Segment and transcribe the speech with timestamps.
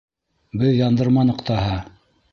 [0.61, 1.81] —Беҙ яндырманыҡ таһа.